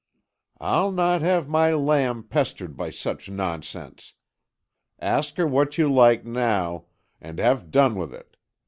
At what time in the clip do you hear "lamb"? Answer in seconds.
1.75-2.23